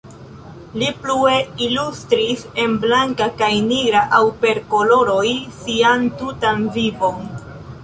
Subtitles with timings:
[0.83, 1.33] Li plue
[1.65, 5.29] ilustris en blanka kaj nigra aŭ per koloroj
[5.61, 7.25] sian tutan vivon.